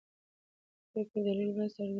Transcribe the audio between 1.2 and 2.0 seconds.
دلیل باید څرګند وي.